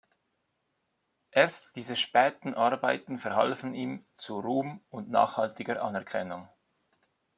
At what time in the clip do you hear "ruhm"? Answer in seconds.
4.39-4.81